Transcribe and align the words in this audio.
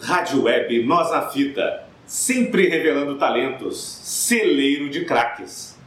Rádio 0.00 0.44
Web 0.44 0.84
Nós 0.84 1.10
na 1.10 1.22
Fita, 1.22 1.84
sempre 2.06 2.68
revelando 2.68 3.16
talentos, 3.16 3.78
celeiro 3.78 4.88
de 4.90 5.04
craques. 5.04 5.78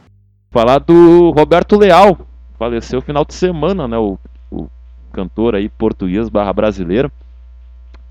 Falar 0.50 0.78
do 0.78 1.30
Roberto 1.30 1.76
Leal, 1.76 2.18
faleceu 2.58 3.00
final 3.00 3.24
de 3.24 3.34
semana, 3.34 3.86
né? 3.86 3.96
O, 3.96 4.18
o 4.50 4.68
cantor 5.12 5.54
aí 5.54 5.68
português 5.68 6.28
barra 6.28 6.52
brasileiro. 6.52 7.10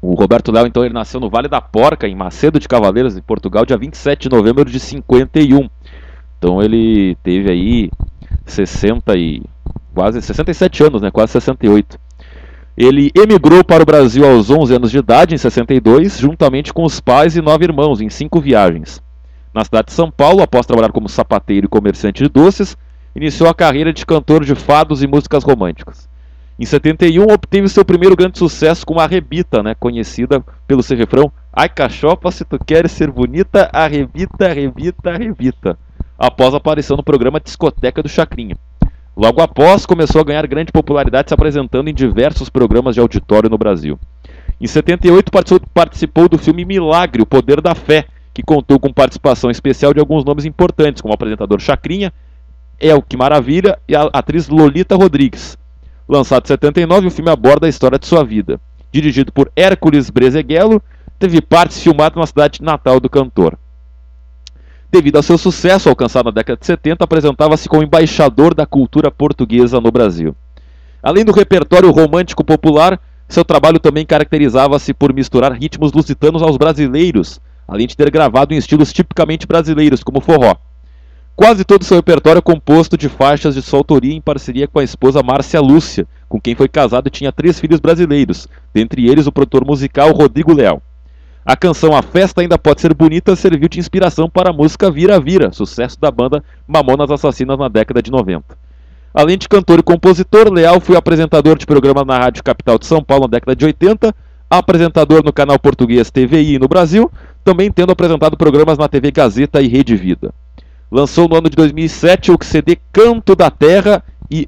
O 0.01 0.13
Roberto 0.13 0.51
Leal, 0.51 0.65
então, 0.65 0.85
ele 0.85 0.93
nasceu 0.93 1.19
no 1.19 1.29
Vale 1.29 1.49
da 1.49 1.59
Porca, 1.59 2.07
em 2.07 2.15
Macedo 2.15 2.57
de 2.57 2.67
Cavaleiros, 2.67 3.17
em 3.17 3.21
Portugal, 3.21 3.65
dia 3.65 3.77
27 3.77 4.29
de 4.29 4.35
novembro 4.35 4.63
de 4.63 4.79
51. 4.79 5.69
Então 6.37 6.61
ele 6.61 7.15
teve 7.21 7.51
aí 7.51 7.91
60 8.45 9.13
e 9.17 9.43
quase 9.93 10.21
67 10.21 10.83
anos, 10.83 11.01
né? 11.01 11.11
Quase 11.11 11.33
68. 11.33 11.99
Ele 12.79 13.11
emigrou 13.13 13.61
para 13.61 13.83
o 13.83 13.85
Brasil 13.85 14.25
aos 14.25 14.49
11 14.49 14.73
anos 14.73 14.89
de 14.89 14.99
idade, 14.99 15.35
em 15.35 15.37
62, 15.37 16.17
juntamente 16.17 16.71
com 16.71 16.85
os 16.85 17.01
pais 17.01 17.35
e 17.35 17.41
nove 17.41 17.65
irmãos, 17.65 17.99
em 17.99 18.09
cinco 18.09 18.39
viagens. 18.39 19.03
Na 19.53 19.65
cidade 19.65 19.87
de 19.87 19.93
São 19.93 20.09
Paulo, 20.09 20.41
após 20.41 20.65
trabalhar 20.65 20.93
como 20.93 21.09
sapateiro 21.09 21.65
e 21.65 21.69
comerciante 21.69 22.23
de 22.23 22.29
doces, 22.29 22.77
iniciou 23.13 23.49
a 23.49 23.53
carreira 23.53 23.91
de 23.91 24.05
cantor 24.05 24.45
de 24.45 24.55
fados 24.55 25.03
e 25.03 25.07
músicas 25.07 25.43
românticas. 25.43 26.07
Em 26.57 26.63
71, 26.63 27.23
obteve 27.23 27.67
seu 27.67 27.83
primeiro 27.83 28.15
grande 28.15 28.39
sucesso 28.39 28.85
com 28.85 28.97
a 28.97 29.05
Rebita, 29.05 29.61
né, 29.61 29.75
conhecida 29.75 30.41
pelo 30.65 30.81
seu 30.81 30.95
refrão 30.95 31.29
Ai 31.51 31.67
cachopa, 31.67 32.31
se 32.31 32.45
tu 32.45 32.57
queres 32.57 32.93
ser 32.93 33.11
bonita, 33.11 33.69
arrebita, 33.73 34.45
arrebita, 34.45 35.11
arrebita, 35.11 35.77
após 36.17 36.53
a 36.53 36.57
aparição 36.57 36.95
no 36.95 37.03
programa 37.03 37.41
Discoteca 37.41 38.01
do 38.01 38.07
Chacrinha. 38.07 38.55
Logo 39.15 39.41
após, 39.41 39.85
começou 39.85 40.21
a 40.21 40.23
ganhar 40.23 40.47
grande 40.47 40.71
popularidade 40.71 41.29
se 41.29 41.33
apresentando 41.33 41.89
em 41.89 41.93
diversos 41.93 42.49
programas 42.49 42.95
de 42.95 43.01
auditório 43.01 43.49
no 43.49 43.57
Brasil. 43.57 43.99
Em 44.61 44.67
78, 44.67 45.31
participou 45.73 46.29
do 46.29 46.37
filme 46.37 46.65
Milagre, 46.65 47.21
O 47.21 47.25
Poder 47.25 47.61
da 47.61 47.75
Fé, 47.75 48.05
que 48.33 48.43
contou 48.43 48.79
com 48.79 48.93
participação 48.93 49.49
especial 49.49 49.93
de 49.93 49.99
alguns 49.99 50.23
nomes 50.23 50.45
importantes, 50.45 51.01
como 51.01 51.13
o 51.13 51.15
apresentador 51.15 51.59
Chacrinha, 51.59 52.13
El 52.79 53.01
Que 53.01 53.17
Maravilha 53.17 53.77
e 53.87 53.95
a 53.95 54.03
atriz 54.13 54.47
Lolita 54.47 54.95
Rodrigues. 54.95 55.57
Lançado 56.07 56.45
em 56.45 56.47
79, 56.47 57.07
o 57.07 57.11
filme 57.11 57.29
aborda 57.29 57.67
a 57.67 57.69
história 57.69 57.99
de 57.99 58.07
sua 58.07 58.23
vida. 58.23 58.59
Dirigido 58.91 59.31
por 59.31 59.51
Hércules 59.55 60.09
Brezeghello, 60.09 60.81
teve 61.19 61.41
partes 61.41 61.81
filmadas 61.81 62.17
na 62.17 62.25
cidade 62.25 62.61
natal 62.61 62.99
do 62.99 63.09
cantor. 63.09 63.57
Devido 64.91 65.17
ao 65.17 65.23
seu 65.23 65.37
sucesso 65.37 65.87
alcançado 65.87 66.25
na 66.25 66.31
década 66.31 66.59
de 66.59 66.65
70, 66.65 67.03
apresentava-se 67.03 67.69
como 67.69 67.83
embaixador 67.83 68.55
da 68.55 68.65
cultura 68.65 69.11
portuguesa 69.11 69.79
no 69.79 69.91
Brasil. 69.91 70.35
Além 71.01 71.23
do 71.23 71.31
repertório 71.31 71.91
romântico 71.91 72.43
popular, 72.43 72.99
seu 73.27 73.45
trabalho 73.45 73.79
também 73.79 74.03
caracterizava-se 74.03 74.91
por 74.91 75.13
misturar 75.13 75.53
ritmos 75.53 75.93
lusitanos 75.93 76.41
aos 76.41 76.57
brasileiros, 76.57 77.39
além 77.67 77.85
de 77.85 77.95
ter 77.95 78.09
gravado 78.09 78.51
em 78.51 78.57
estilos 78.57 78.91
tipicamente 78.91 79.45
brasileiros, 79.45 80.03
como 80.03 80.19
forró. 80.19 80.55
Quase 81.35 81.63
todo 81.63 81.85
seu 81.85 81.97
repertório 81.97 82.39
é 82.39 82.41
composto 82.41 82.97
de 82.97 83.07
faixas 83.07 83.53
de 83.53 83.61
sua 83.61 83.79
autoria 83.79 84.15
em 84.15 84.19
parceria 84.19 84.67
com 84.67 84.79
a 84.79 84.83
esposa 84.83 85.21
Márcia 85.21 85.61
Lúcia, 85.61 86.07
com 86.27 86.41
quem 86.41 86.55
foi 86.55 86.67
casado 86.67 87.07
e 87.07 87.11
tinha 87.11 87.31
três 87.31 87.59
filhos 87.59 87.79
brasileiros, 87.79 88.47
dentre 88.73 89.07
eles 89.07 89.27
o 89.27 89.31
produtor 89.31 89.63
musical 89.63 90.11
Rodrigo 90.11 90.51
Leal. 90.51 90.81
A 91.45 91.55
canção 91.55 91.95
A 91.95 92.01
Festa 92.01 92.41
Ainda 92.41 92.57
Pode 92.57 92.81
Ser 92.81 92.93
Bonita 92.93 93.35
serviu 93.35 93.69
de 93.69 93.79
inspiração 93.79 94.29
para 94.29 94.49
a 94.49 94.53
música 94.53 94.91
Vira 94.91 95.19
Vira, 95.19 95.51
sucesso 95.53 95.99
da 95.99 96.11
banda 96.11 96.43
Mamonas 96.67 97.09
Assassinas 97.09 97.57
na 97.57 97.69
década 97.69 98.01
de 98.01 98.11
90. 98.11 98.57
Além 99.13 99.37
de 99.37 99.47
cantor 99.47 99.79
e 99.79 99.83
compositor, 99.83 100.51
Leal 100.51 100.79
foi 100.79 100.95
apresentador 100.95 101.57
de 101.57 101.65
programas 101.65 102.05
na 102.05 102.17
Rádio 102.17 102.43
Capital 102.43 102.77
de 102.77 102.85
São 102.85 103.01
Paulo 103.01 103.23
na 103.23 103.31
década 103.31 103.55
de 103.55 103.65
80, 103.65 104.13
apresentador 104.49 105.23
no 105.23 105.31
canal 105.31 105.57
português 105.57 106.11
TVI 106.11 106.59
no 106.59 106.67
Brasil, 106.67 107.09
também 107.43 107.71
tendo 107.71 107.91
apresentado 107.91 108.37
programas 108.37 108.77
na 108.77 108.87
TV 108.87 109.09
Gazeta 109.09 109.61
e 109.61 109.67
Rede 109.67 109.95
Vida. 109.95 110.33
Lançou 110.91 111.27
no 111.27 111.37
ano 111.37 111.49
de 111.49 111.55
2007 111.55 112.31
o 112.31 112.37
CD 112.41 112.77
Canto 112.91 113.35
da 113.35 113.49
Terra 113.49 114.03
e 114.29 114.47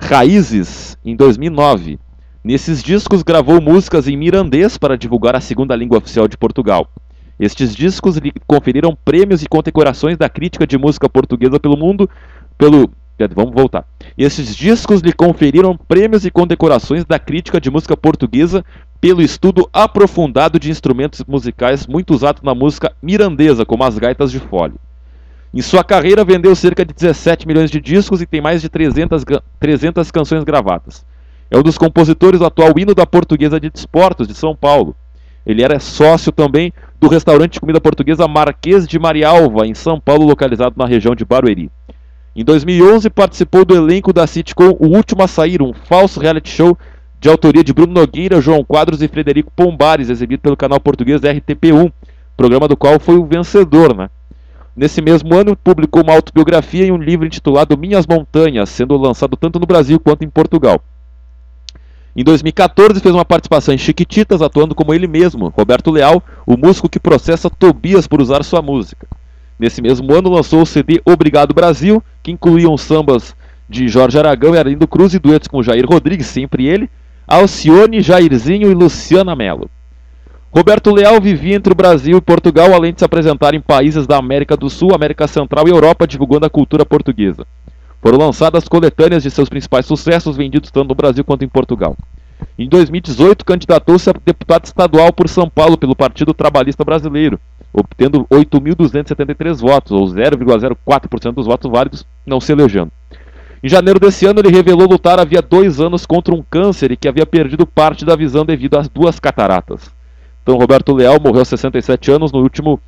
Raízes 0.00 0.98
em 1.04 1.14
2009. 1.14 1.98
Nesses 2.46 2.80
discos 2.80 3.24
gravou 3.24 3.60
músicas 3.60 4.06
em 4.06 4.16
mirandês 4.16 4.78
para 4.78 4.96
divulgar 4.96 5.34
a 5.34 5.40
segunda 5.40 5.74
língua 5.74 5.98
oficial 5.98 6.28
de 6.28 6.36
Portugal. 6.36 6.88
Estes 7.40 7.74
discos 7.74 8.18
lhe 8.18 8.32
conferiram 8.46 8.96
prêmios 9.04 9.42
e 9.42 9.48
condecorações 9.48 10.16
da 10.16 10.28
crítica 10.28 10.64
de 10.64 10.78
música 10.78 11.08
portuguesa 11.08 11.58
pelo 11.58 11.76
mundo, 11.76 12.08
pelo 12.56 12.88
Vamos 13.34 13.52
voltar. 13.52 13.84
Estes 14.16 14.54
discos 14.54 15.00
lhe 15.00 15.12
conferiram 15.12 15.76
prêmios 15.76 16.24
e 16.24 16.30
condecorações 16.30 17.04
da 17.04 17.18
crítica 17.18 17.60
de 17.60 17.68
música 17.68 17.96
portuguesa 17.96 18.64
pelo 19.00 19.22
estudo 19.22 19.68
aprofundado 19.72 20.60
de 20.60 20.70
instrumentos 20.70 21.24
musicais 21.26 21.84
muito 21.88 22.14
usados 22.14 22.42
na 22.42 22.54
música 22.54 22.94
mirandesa, 23.02 23.66
como 23.66 23.82
as 23.82 23.98
gaitas 23.98 24.30
de 24.30 24.38
fole. 24.38 24.74
Em 25.52 25.62
sua 25.62 25.82
carreira 25.82 26.24
vendeu 26.24 26.54
cerca 26.54 26.84
de 26.84 26.94
17 26.94 27.44
milhões 27.44 27.72
de 27.72 27.80
discos 27.80 28.22
e 28.22 28.26
tem 28.26 28.40
mais 28.40 28.62
de 28.62 28.68
300, 28.68 29.24
300 29.58 30.10
canções 30.12 30.44
gravadas. 30.44 31.04
É 31.50 31.56
um 31.56 31.62
dos 31.62 31.78
compositores 31.78 32.40
do 32.40 32.46
atual 32.46 32.72
hino 32.76 32.94
da 32.94 33.06
Portuguesa 33.06 33.60
de 33.60 33.70
Desportos 33.70 34.26
de 34.26 34.34
São 34.34 34.54
Paulo. 34.56 34.96
Ele 35.46 35.62
era 35.62 35.78
sócio 35.78 36.32
também 36.32 36.72
do 36.98 37.08
restaurante 37.08 37.54
de 37.54 37.60
comida 37.60 37.80
portuguesa 37.80 38.26
Marquês 38.26 38.86
de 38.86 38.98
Marialva, 38.98 39.64
em 39.64 39.74
São 39.74 40.00
Paulo, 40.00 40.26
localizado 40.26 40.74
na 40.76 40.86
região 40.86 41.14
de 41.14 41.24
Barueri. 41.24 41.70
Em 42.34 42.44
2011, 42.44 43.08
participou 43.10 43.64
do 43.64 43.76
elenco 43.76 44.12
da 44.12 44.26
sitcom 44.26 44.76
O 44.80 44.88
Último 44.88 45.22
a 45.22 45.28
Sair, 45.28 45.62
um 45.62 45.72
falso 45.72 46.18
reality 46.18 46.50
show 46.50 46.76
de 47.20 47.28
autoria 47.28 47.62
de 47.62 47.72
Bruno 47.72 47.94
Nogueira, 47.94 48.40
João 48.40 48.64
Quadros 48.64 49.00
e 49.00 49.08
Frederico 49.08 49.52
Pombares, 49.54 50.10
exibido 50.10 50.42
pelo 50.42 50.56
canal 50.56 50.80
português 50.80 51.20
RTP1, 51.20 51.92
programa 52.36 52.66
do 52.66 52.76
qual 52.76 52.98
foi 52.98 53.16
o 53.16 53.24
vencedor. 53.24 53.96
Né? 53.96 54.10
Nesse 54.76 55.00
mesmo 55.00 55.34
ano, 55.34 55.56
publicou 55.56 56.02
uma 56.02 56.12
autobiografia 56.12 56.84
e 56.84 56.92
um 56.92 56.98
livro 56.98 57.24
intitulado 57.24 57.78
Minhas 57.78 58.06
Montanhas, 58.06 58.68
sendo 58.68 58.96
lançado 58.96 59.36
tanto 59.36 59.60
no 59.60 59.66
Brasil 59.66 59.98
quanto 59.98 60.24
em 60.24 60.28
Portugal. 60.28 60.82
Em 62.16 62.24
2014 62.24 62.98
fez 62.98 63.14
uma 63.14 63.26
participação 63.26 63.74
em 63.74 63.78
Chiquititas, 63.78 64.40
atuando 64.40 64.74
como 64.74 64.94
ele 64.94 65.06
mesmo, 65.06 65.48
Roberto 65.48 65.90
Leal, 65.90 66.22
o 66.46 66.56
músico 66.56 66.88
que 66.88 66.98
processa 66.98 67.50
Tobias 67.50 68.06
por 68.06 68.22
usar 68.22 68.42
sua 68.42 68.62
música. 68.62 69.06
Nesse 69.58 69.82
mesmo 69.82 70.14
ano 70.14 70.30
lançou 70.30 70.62
o 70.62 70.66
CD 70.66 70.98
Obrigado 71.04 71.52
Brasil, 71.52 72.02
que 72.22 72.32
incluíam 72.32 72.74
sambas 72.78 73.36
de 73.68 73.86
Jorge 73.86 74.18
Aragão 74.18 74.54
e 74.54 74.58
Arlindo 74.58 74.88
Cruz 74.88 75.12
e 75.12 75.18
duetos 75.18 75.46
com 75.46 75.62
Jair 75.62 75.84
Rodrigues, 75.84 76.26
sempre 76.26 76.66
ele, 76.66 76.88
Alcione, 77.28 78.00
Jairzinho 78.00 78.70
e 78.70 78.74
Luciana 78.74 79.36
Mello. 79.36 79.68
Roberto 80.50 80.94
Leal 80.94 81.20
vivia 81.20 81.54
entre 81.54 81.74
o 81.74 81.76
Brasil 81.76 82.16
e 82.16 82.20
Portugal, 82.22 82.72
além 82.72 82.94
de 82.94 83.00
se 83.00 83.04
apresentar 83.04 83.52
em 83.52 83.60
países 83.60 84.06
da 84.06 84.16
América 84.16 84.56
do 84.56 84.70
Sul, 84.70 84.94
América 84.94 85.26
Central 85.26 85.68
e 85.68 85.70
Europa, 85.70 86.06
divulgando 86.06 86.46
a 86.46 86.50
cultura 86.50 86.86
portuguesa. 86.86 87.46
Foram 88.00 88.18
lançadas 88.18 88.68
coletâneas 88.68 89.22
de 89.22 89.30
seus 89.30 89.48
principais 89.48 89.86
sucessos 89.86 90.36
vendidos 90.36 90.70
tanto 90.70 90.88
no 90.88 90.94
Brasil 90.94 91.24
quanto 91.24 91.44
em 91.44 91.48
Portugal. 91.48 91.96
Em 92.58 92.68
2018, 92.68 93.44
candidatou-se 93.44 94.08
a 94.08 94.14
deputado 94.24 94.64
estadual 94.64 95.12
por 95.12 95.28
São 95.28 95.48
Paulo 95.48 95.76
pelo 95.76 95.96
Partido 95.96 96.32
Trabalhista 96.34 96.84
Brasileiro, 96.84 97.40
obtendo 97.72 98.26
8.273 98.30 99.60
votos, 99.60 99.92
ou 99.92 100.06
0,04% 100.06 101.34
dos 101.34 101.46
votos 101.46 101.70
válidos, 101.70 102.06
não 102.26 102.40
se 102.40 102.52
elegendo. 102.52 102.90
Em 103.62 103.68
janeiro 103.68 103.98
desse 103.98 104.26
ano, 104.26 104.40
ele 104.40 104.50
revelou 104.50 104.88
lutar 104.88 105.18
havia 105.18 105.42
dois 105.42 105.80
anos 105.80 106.06
contra 106.06 106.34
um 106.34 106.42
câncer 106.42 106.92
e 106.92 106.96
que 106.96 107.08
havia 107.08 107.26
perdido 107.26 107.66
parte 107.66 108.04
da 108.04 108.14
visão 108.14 108.44
devido 108.44 108.78
às 108.78 108.88
duas 108.88 109.18
cataratas. 109.18 109.90
Então, 110.42 110.56
Roberto 110.56 110.94
Leal 110.94 111.18
morreu 111.20 111.40
aos 111.40 111.48
67 111.48 112.10
anos 112.10 112.30
no 112.32 112.40
último, 112.40 112.80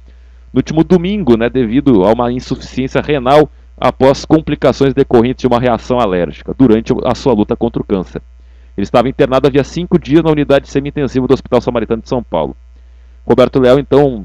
no 0.53 0.59
último 0.59 0.85
domingo, 0.85 1.37
né, 1.37 1.51
devido 1.51 2.05
a 2.05 2.13
uma 2.13 2.31
insuficiência 2.31 3.01
renal 3.01 3.51
após 3.81 4.25
complicações 4.25 4.93
decorrentes 4.93 5.43
de 5.43 5.47
uma 5.47 5.61
reação 5.61 6.01
alérgica 6.01 6.55
durante 6.57 6.93
a 7.05 7.15
sua 7.15 7.33
luta 7.33 7.57
contra 7.57 7.81
o 7.81 7.85
câncer. 7.85 8.21
Ele 8.77 8.85
estava 8.85 9.09
internado 9.09 9.47
havia 9.47 9.65
cinco 9.65 9.99
dias 9.99 10.23
na 10.23 10.31
unidade 10.31 10.69
semi-intensiva 10.69 11.27
do 11.27 11.35
Hospital 11.35 11.61
Samaritano 11.61 12.03
de 12.03 12.09
São 12.09 12.23
Paulo. 12.23 12.57
Roberto 13.27 13.59
Leal, 13.59 13.79
então, 13.79 14.25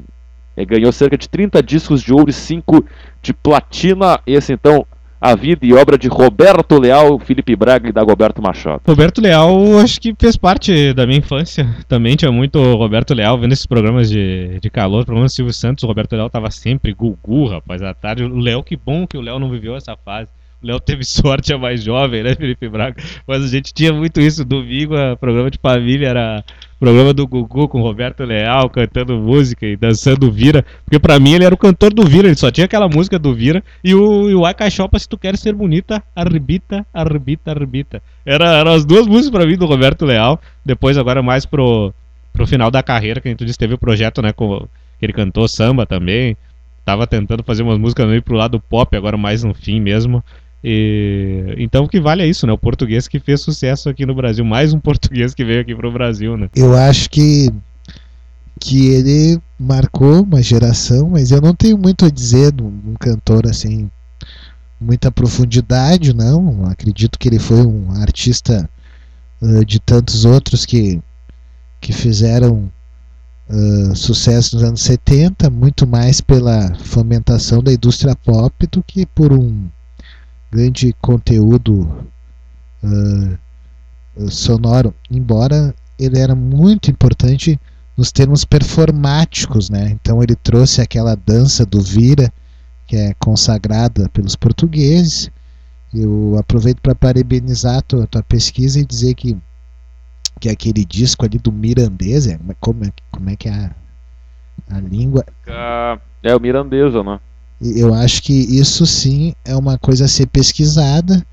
eh, 0.56 0.64
ganhou 0.64 0.92
cerca 0.92 1.18
de 1.18 1.28
30 1.28 1.62
discos 1.62 2.00
de 2.00 2.12
ouro 2.12 2.30
e 2.30 2.32
5 2.32 2.84
de 3.20 3.34
platina. 3.34 4.20
Esse, 4.26 4.52
então, 4.52 4.86
a 5.24 5.34
vida 5.34 5.64
e 5.64 5.72
obra 5.72 5.96
de 5.96 6.06
Roberto 6.06 6.78
Leal, 6.78 7.18
Felipe 7.18 7.56
Braga 7.56 7.88
e 7.88 7.92
Dagoberto 7.92 8.42
Machado. 8.42 8.82
Roberto 8.86 9.22
Leal, 9.22 9.78
acho 9.78 9.98
que 9.98 10.14
fez 10.18 10.36
parte 10.36 10.92
da 10.92 11.06
minha 11.06 11.18
infância. 11.18 11.66
Também 11.88 12.14
tinha 12.14 12.30
muito 12.30 12.60
Roberto 12.74 13.14
Leal 13.14 13.38
vendo 13.38 13.52
esses 13.52 13.64
programas 13.64 14.10
de, 14.10 14.58
de 14.60 14.68
calor, 14.68 15.06
programas 15.06 15.32
do 15.32 15.36
Silvio 15.36 15.54
Santos. 15.54 15.82
O 15.82 15.86
Roberto 15.86 16.14
Leal 16.14 16.28
tava 16.28 16.50
sempre 16.50 16.92
gugu, 16.92 17.46
rapaz, 17.46 17.80
à 17.80 17.94
tarde. 17.94 18.22
O 18.22 18.38
Léo, 18.38 18.62
que 18.62 18.76
bom 18.76 19.06
que 19.06 19.16
o 19.16 19.22
Léo 19.22 19.38
não 19.38 19.48
viveu 19.48 19.74
essa 19.74 19.96
fase. 19.96 20.30
Léo 20.64 20.80
teve 20.80 21.04
sorte, 21.06 21.52
é 21.52 21.56
mais 21.56 21.82
jovem, 21.82 22.22
né, 22.22 22.34
Felipe 22.34 22.68
Braga? 22.68 22.96
Mas 23.26 23.44
a 23.44 23.48
gente 23.48 23.72
tinha 23.72 23.92
muito 23.92 24.20
isso. 24.20 24.44
Domingo, 24.44 24.94
o 24.96 25.16
programa 25.16 25.50
de 25.50 25.58
família 25.58 26.08
era 26.08 26.44
programa 26.80 27.14
do 27.14 27.26
Gugu 27.26 27.66
com 27.66 27.80
Roberto 27.80 28.24
Leal 28.24 28.68
cantando 28.68 29.16
música 29.16 29.66
e 29.66 29.76
dançando 29.76 30.30
Vira. 30.30 30.64
Porque 30.84 30.98
pra 30.98 31.18
mim 31.18 31.32
ele 31.32 31.44
era 31.44 31.54
o 31.54 31.58
cantor 31.58 31.92
do 31.92 32.04
Vira, 32.04 32.28
ele 32.28 32.36
só 32.36 32.50
tinha 32.50 32.64
aquela 32.66 32.88
música 32.88 33.18
do 33.18 33.34
Vira. 33.34 33.62
E 33.82 33.94
o, 33.94 34.28
e 34.28 34.34
o 34.34 34.44
Acachopa, 34.44 34.98
se 34.98 35.08
tu 35.08 35.16
queres 35.16 35.40
ser 35.40 35.54
bonita, 35.54 36.02
arbita, 36.14 36.86
arbita, 36.92 37.50
arbita. 37.50 38.02
Era, 38.24 38.58
eram 38.58 38.72
as 38.72 38.84
duas 38.84 39.06
músicas 39.06 39.30
pra 39.30 39.46
mim 39.46 39.56
do 39.56 39.66
Roberto 39.66 40.04
Leal. 40.04 40.40
Depois 40.64 40.98
agora 40.98 41.22
mais 41.22 41.46
pro, 41.46 41.92
pro 42.32 42.46
final 42.46 42.70
da 42.70 42.82
carreira, 42.82 43.20
que 43.20 43.28
a 43.28 43.30
gente 43.30 43.44
disse, 43.44 43.58
teve 43.58 43.74
o 43.74 43.78
projeto, 43.78 44.20
né, 44.20 44.32
com, 44.32 44.66
que 44.98 45.06
ele 45.06 45.12
cantou 45.12 45.48
samba 45.48 45.86
também, 45.86 46.36
tava 46.84 47.06
tentando 47.06 47.42
fazer 47.42 47.62
umas 47.62 47.78
músicas 47.78 48.06
meio 48.06 48.22
pro 48.22 48.36
lado 48.36 48.60
pop, 48.60 48.94
agora 48.96 49.16
mais 49.16 49.42
no 49.42 49.54
fim 49.54 49.80
mesmo. 49.80 50.22
E, 50.66 51.54
então 51.58 51.84
o 51.84 51.88
que 51.88 52.00
vale 52.00 52.22
é 52.22 52.26
isso, 52.26 52.46
né? 52.46 52.52
O 52.54 52.56
português 52.56 53.06
que 53.06 53.20
fez 53.20 53.42
sucesso 53.42 53.90
aqui 53.90 54.06
no 54.06 54.14
Brasil, 54.14 54.42
mais 54.46 54.72
um 54.72 54.80
português 54.80 55.34
que 55.34 55.44
veio 55.44 55.60
aqui 55.60 55.74
pro 55.74 55.92
Brasil, 55.92 56.38
né? 56.38 56.48
Eu 56.56 56.74
acho 56.74 57.10
que 57.10 57.50
que 58.58 58.86
ele 58.86 59.38
marcou 59.58 60.22
uma 60.22 60.40
geração, 60.40 61.10
mas 61.10 61.30
eu 61.30 61.40
não 61.40 61.54
tenho 61.54 61.76
muito 61.76 62.06
a 62.06 62.10
dizer 62.10 62.50
de 62.52 62.62
um 62.62 62.94
cantor 62.98 63.46
assim 63.46 63.90
muita 64.80 65.10
profundidade, 65.10 66.14
não. 66.14 66.64
Acredito 66.66 67.18
que 67.18 67.28
ele 67.28 67.38
foi 67.38 67.66
um 67.66 67.90
artista 68.00 68.68
uh, 69.42 69.64
de 69.64 69.78
tantos 69.78 70.24
outros 70.24 70.64
que 70.64 71.00
que 71.80 71.92
fizeram 71.92 72.72
uh, 73.50 73.94
sucesso 73.94 74.56
nos 74.56 74.64
anos 74.64 74.80
70, 74.80 75.50
muito 75.50 75.86
mais 75.86 76.22
pela 76.22 76.74
fomentação 76.76 77.62
da 77.62 77.70
indústria 77.70 78.16
pop 78.16 78.66
do 78.68 78.82
que 78.82 79.04
por 79.04 79.34
um 79.34 79.68
grande 80.54 80.94
conteúdo 81.00 82.06
uh, 82.84 84.30
sonoro, 84.30 84.94
embora 85.10 85.74
ele 85.98 86.20
era 86.20 86.36
muito 86.36 86.92
importante 86.92 87.58
nos 87.96 88.12
termos 88.12 88.44
performáticos, 88.44 89.68
né? 89.68 89.90
Então 89.90 90.22
ele 90.22 90.36
trouxe 90.36 90.80
aquela 90.80 91.16
dança 91.16 91.66
do 91.66 91.80
vira 91.80 92.32
que 92.86 92.96
é 92.96 93.14
consagrada 93.14 94.08
pelos 94.10 94.36
portugueses. 94.36 95.28
Eu 95.92 96.36
aproveito 96.38 96.80
para 96.80 96.94
parabenizar 96.94 97.78
a 97.78 97.82
tua, 97.82 98.06
tua, 98.06 98.22
pesquisa 98.22 98.78
e 98.78 98.84
dizer 98.84 99.14
que 99.14 99.36
que 100.40 100.48
aquele 100.48 100.84
disco 100.84 101.24
ali 101.24 101.38
do 101.38 101.52
Mirandês, 101.52 102.26
é, 102.26 102.38
como, 102.60 102.84
é, 102.84 102.92
como 103.10 103.30
é 103.30 103.36
que 103.36 103.48
é 103.48 103.52
a, 103.52 103.70
a 104.68 104.80
língua? 104.80 105.24
É 106.22 106.34
o 106.34 106.40
Mirandesa, 106.40 107.02
né? 107.02 107.20
Eu 107.60 107.94
acho 107.94 108.22
que 108.22 108.32
isso 108.32 108.84
sim 108.84 109.34
é 109.44 109.56
uma 109.56 109.78
coisa 109.78 110.04
a 110.04 110.08
ser 110.08 110.26
pesquisada 110.26 111.24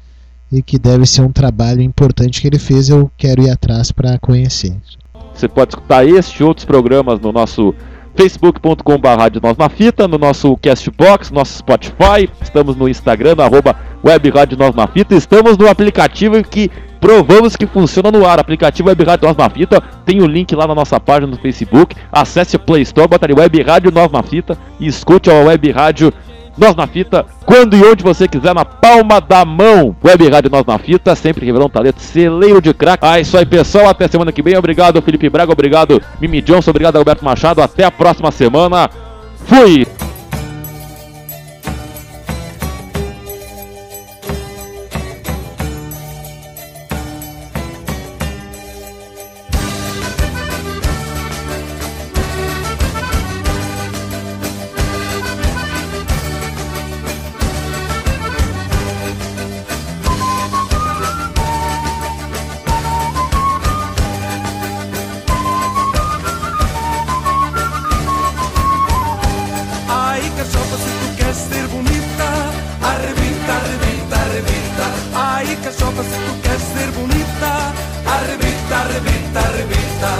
e 0.51 0.62
que 0.62 0.77
deve 0.77 1.06
ser 1.06 1.21
um 1.21 1.31
trabalho 1.31 1.81
importante 1.81 2.41
que 2.41 2.47
ele 2.47 2.59
fez. 2.59 2.89
Eu 2.89 3.09
quero 3.18 3.41
ir 3.41 3.50
atrás 3.50 3.91
para 3.91 4.19
conhecer. 4.19 4.75
Você 5.33 5.47
pode 5.47 5.73
escutar 5.73 6.06
este 6.06 6.41
e 6.41 6.44
outros 6.44 6.65
programas 6.65 7.19
no 7.19 7.31
nosso 7.31 7.73
facebook.com.br 8.15 9.39
Nós 9.41 9.57
na 9.57 9.69
Fita, 9.69 10.07
no 10.07 10.18
nosso 10.18 10.56
Castbox, 10.57 11.31
nosso 11.31 11.57
Spotify, 11.57 12.29
estamos 12.41 12.75
no 12.75 12.88
Instagram, 12.88 13.35
no 13.35 13.44
arroba 13.44 13.75
Web 14.03 14.29
Rádio 14.29 14.57
Nós 14.57 14.75
na 14.75 14.88
Fita, 14.88 15.15
estamos 15.15 15.57
no 15.57 15.68
aplicativo 15.69 16.44
que 16.44 16.69
provamos 17.01 17.56
que 17.56 17.65
funciona 17.65 18.12
no 18.12 18.25
ar. 18.25 18.39
Aplicativo 18.39 18.88
Web 18.88 19.03
Rádio 19.03 19.36
na 19.36 19.50
Fita, 19.50 19.81
tem 20.06 20.21
o 20.21 20.27
link 20.27 20.56
lá 20.56 20.68
na 20.68 20.75
nossa 20.75 21.00
página 21.00 21.27
no 21.27 21.38
Facebook. 21.38 21.95
Acesse 22.12 22.56
o 22.56 22.59
Play 22.59 22.83
Store, 22.83 23.07
bota 23.07 23.25
ali 23.25 23.33
Web 23.33 23.62
Rádio 23.63 23.92
na 23.92 24.24
Fita 24.24 24.57
e 24.80 24.88
escute 24.88 25.30
a 25.30 25.33
Web 25.33 25.71
Rádio 25.71 26.13
Nós 26.57 26.75
na 26.75 26.86
Fita, 26.86 27.25
quando 27.45 27.75
e 27.75 27.83
onde 27.83 28.03
você 28.03 28.27
quiser, 28.27 28.53
na 28.53 28.63
palma 28.63 29.19
da 29.19 29.44
mão. 29.44 29.95
Web 30.03 30.30
Rádio 30.30 30.51
Nós 30.51 30.65
na 30.65 30.77
Fita, 30.77 31.15
sempre 31.15 31.45
revelando 31.45 31.71
talento, 31.71 32.00
celeiro 32.00 32.62
de 32.62 32.74
craque. 32.74 33.06
Ah, 33.06 33.19
isso 33.19 33.36
aí, 33.38 33.45
pessoal. 33.45 33.89
Até 33.89 34.07
semana 34.07 34.31
que 34.31 34.44
vem. 34.44 34.56
Obrigado, 34.56 35.01
Felipe 35.01 35.30
Braga. 35.30 35.51
Obrigado, 35.51 36.01
Mimi 36.21 36.42
Johnson. 36.42 36.69
Obrigado, 36.69 36.97
Alberto 36.97 37.25
Machado. 37.25 37.62
Até 37.62 37.83
a 37.83 37.92
próxima 37.92 38.31
semana. 38.31 38.89
Fui! 39.45 39.88
Nota 75.91 76.03
se 76.03 76.15
tu 76.15 76.41
queres 76.41 76.61
ser 76.61 76.91
bonita 76.91 77.73
Arrebenta, 78.05 78.75
arrebenta, 78.75 79.39
arrebenta. 79.39 80.11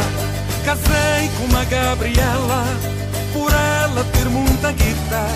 Casei 0.66 1.30
com 1.38 1.46
uma 1.46 1.64
Gabriela 1.64 2.66
Por 3.32 3.52
ela 3.54 4.04
ter 4.12 4.26
muita 4.26 4.72
guita 4.74 5.28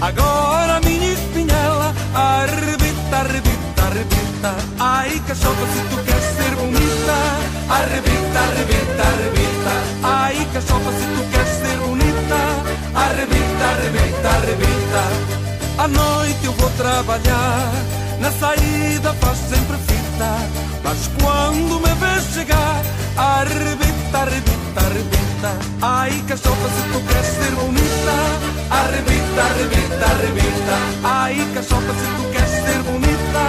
Agora 0.00 0.80
minha 0.80 1.12
espinhela 1.12 1.94
arrebenta, 2.12 3.16
arrebenta, 3.18 3.82
arrebenta. 3.86 4.54
Ai 4.80 5.22
cachota 5.28 5.66
se 5.72 5.80
tu 5.90 5.96
queres 6.04 6.24
ser 6.24 6.56
bonita 6.56 7.16
Arrebenta, 7.68 8.38
arrebenta, 8.40 9.02
arrebenta. 9.02 9.74
Ai 10.02 10.46
cachota 10.52 10.90
se 10.90 11.06
tu 11.14 11.30
queres 11.30 11.54
ser 11.62 11.76
bonita 11.86 12.40
Arrebenta, 12.94 13.64
arrebenta, 13.64 14.28
arrebenta. 14.28 15.82
À 15.82 15.86
noite 15.86 16.44
eu 16.44 16.52
vou 16.52 16.70
trabalhar 16.70 17.70
na 18.20 18.32
saída 18.32 19.14
faz 19.14 19.38
sempre 19.38 19.76
fita, 19.86 20.30
mas 20.82 21.08
quando 21.20 21.80
me 21.80 21.94
vês 21.94 22.34
chegar, 22.34 22.82
arrebita, 23.16 24.18
arrebita, 24.18 24.80
arrebita. 24.80 25.50
Ai, 25.80 26.22
cachorra, 26.26 26.68
se 26.68 26.82
tu 26.92 27.00
queres 27.06 27.26
ser 27.26 27.52
bonita, 27.52 28.16
arrebita, 28.70 29.42
arrebita, 29.44 30.06
arrebita. 30.06 30.76
Ai, 31.04 31.48
cachorra, 31.54 31.94
se 31.94 32.08
tu 32.16 32.30
queres 32.32 32.50
ser 32.50 32.82
bonita, 32.82 33.44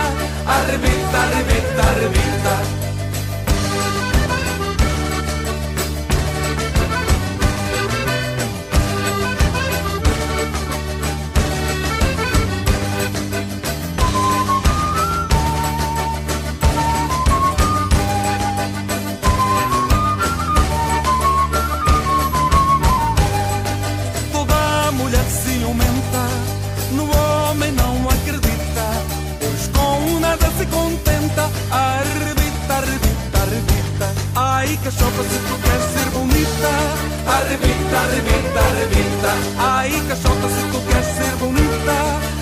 arrebita, 0.45 1.17
arrebita, 1.17 1.81
arrebita. 1.89 2.78
arbita, 31.71 32.73
arbita, 32.73 33.39
arbita, 33.39 34.07
aí 34.35 34.69
Ai, 34.69 34.79
cachorra, 34.83 35.23
se 35.23 35.39
tu 35.47 35.55
queres 35.63 35.85
ser 35.93 36.09
bonita, 36.11 36.71
arbita, 37.27 37.97
arbita, 38.07 38.59
arbita. 38.59 39.31
Ai, 39.57 39.91
cachorra, 40.07 40.49
se 40.49 40.63
tu 40.71 40.79
queres 40.87 41.05
ser 41.17 41.35
bonita, 41.37 41.97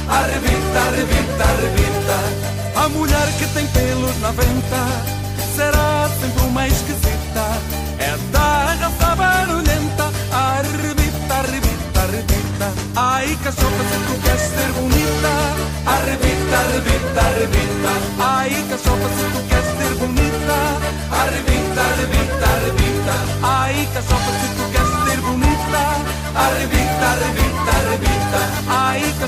arbita, 0.10 0.80
arbita, 0.88 1.44
arbita. 1.44 2.80
A 2.84 2.90
mulher 2.90 3.28
que 3.38 3.46
tem 3.54 3.68
pelos 3.68 4.20
na 4.22 4.32
venta 4.32 4.82
será 5.56 6.10
sempre 6.20 6.44
uma 6.44 6.68
esquisita. 6.68 7.87
chicas 13.38 13.56
sopas 13.56 13.92
en 13.96 14.02
tu 14.08 14.14
ser 14.38 14.72
bonita. 14.74 15.34
Arribita, 15.86 16.56
arribita, 16.62 17.22
arribita. 17.28 17.92
Ay, 18.20 18.52
que 18.70 18.78
sopas 18.78 19.16
en 19.24 19.30
tu 19.34 19.42
ser 19.78 19.94
bonita. 20.02 20.58
Arribita, 21.22 21.82
arribita, 21.92 22.46
arribita. 22.58 23.16
Ay, 23.44 23.88
que 23.94 24.02
sopas 24.02 24.40
en 24.46 24.54
tu 24.58 24.66
caster 24.74 25.20
bonita. 25.22 25.84
Arribita, 26.46 27.06
arribita, 27.14 27.72
arribita. 27.82 28.42
Ay, 28.70 29.02
que 29.20 29.28